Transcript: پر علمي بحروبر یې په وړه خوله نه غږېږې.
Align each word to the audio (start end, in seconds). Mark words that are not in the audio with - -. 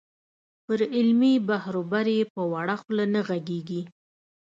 پر 0.65 0.79
علمي 0.97 1.33
بحروبر 1.47 2.05
یې 2.17 2.23
په 2.33 2.41
وړه 2.51 2.75
خوله 2.81 3.05
نه 3.13 3.21
غږېږې. 3.27 3.81